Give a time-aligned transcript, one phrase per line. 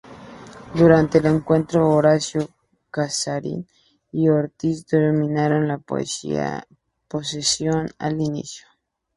[0.73, 2.49] Durante el encuentro Horacio
[2.89, 3.67] Casarín
[4.11, 5.77] y Ortiz dominaron la
[7.07, 8.65] posesión al inicio.